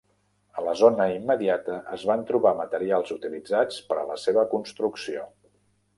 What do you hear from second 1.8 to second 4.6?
es van trobar materials utilitzats per a la seva